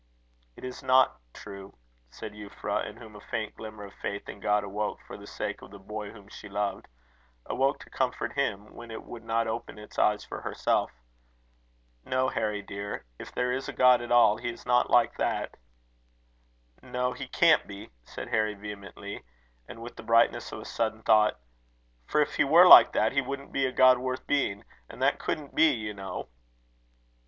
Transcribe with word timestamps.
"It 0.55 0.63
is 0.63 0.81
not 0.81 1.19
true," 1.31 1.77
said 2.09 2.33
Euphra, 2.33 2.87
in 2.87 2.97
whom 2.97 3.15
a 3.15 3.21
faint 3.21 3.55
glimmer 3.55 3.83
of 3.83 3.93
faith 3.93 4.27
in 4.27 4.39
God 4.39 4.63
awoke 4.63 4.99
for 5.05 5.15
the 5.15 5.27
sake 5.27 5.61
of 5.61 5.69
the 5.69 5.77
boy 5.77 6.09
whom 6.11 6.27
she 6.27 6.49
loved 6.49 6.87
awoke 7.45 7.79
to 7.81 7.89
comfort 7.91 8.33
him, 8.33 8.73
when 8.73 8.89
it 8.89 9.03
would 9.03 9.23
not 9.23 9.45
open 9.47 9.77
its 9.77 9.99
eyes 9.99 10.25
for 10.25 10.41
herself. 10.41 10.89
"No, 12.03 12.29
Harry 12.29 12.63
dear, 12.63 13.05
if 13.19 13.31
there 13.31 13.51
is 13.51 13.69
a 13.69 13.73
God 13.73 14.01
at 14.01 14.11
all, 14.11 14.37
he 14.37 14.49
is 14.49 14.65
not 14.65 14.89
like 14.89 15.17
that." 15.19 15.55
"No, 16.81 17.13
he 17.13 17.27
can't 17.27 17.67
be," 17.67 17.91
said 18.03 18.27
Harry, 18.29 18.55
vehemently, 18.55 19.21
and 19.67 19.83
with 19.83 19.97
the 19.97 20.01
brightness 20.01 20.51
of 20.51 20.61
a 20.61 20.65
sudden 20.65 21.03
thought; 21.03 21.39
"for 22.07 22.21
if 22.21 22.37
he 22.37 22.43
were 22.43 22.65
like 22.67 22.91
that, 22.93 23.11
he 23.11 23.21
wouldn't 23.21 23.51
be 23.51 23.67
a 23.67 23.71
God 23.71 23.99
worth 23.99 24.25
being; 24.25 24.63
and 24.89 24.99
that 25.03 25.19
couldn't 25.19 25.53
be, 25.53 25.71
you 25.71 25.93
know." 25.93 26.27